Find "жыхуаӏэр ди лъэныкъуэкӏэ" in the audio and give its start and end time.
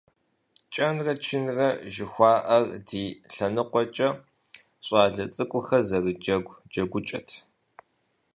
1.93-4.09